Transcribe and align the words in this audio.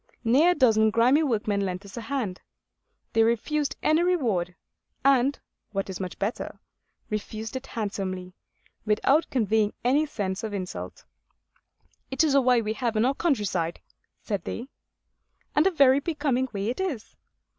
Near 0.23 0.49
a 0.49 0.55
dozen 0.55 0.89
grimy 0.89 1.21
workmen 1.21 1.61
lent 1.63 1.85
us 1.85 1.95
a 1.95 2.01
hand. 2.01 2.41
They 3.13 3.21
refused 3.21 3.75
any 3.83 4.01
reward; 4.01 4.55
and, 5.05 5.37
what 5.73 5.91
is 5.91 5.99
much 5.99 6.17
better, 6.17 6.59
refused 7.11 7.55
it 7.55 7.67
handsomely, 7.67 8.33
without 8.83 9.29
conveying 9.29 9.73
any 9.83 10.07
sense 10.07 10.43
of 10.43 10.55
insult. 10.55 11.05
'It 12.09 12.23
is 12.23 12.33
a 12.33 12.41
way 12.41 12.63
we 12.63 12.73
have 12.73 12.95
in 12.95 13.05
our 13.05 13.13
countryside,' 13.13 13.79
said 14.23 14.43
they. 14.43 14.69
And 15.55 15.67
a 15.67 15.69
very 15.71 15.99
becoming 15.99 16.47
way 16.51 16.69
it 16.69 16.79
is. 16.79 17.15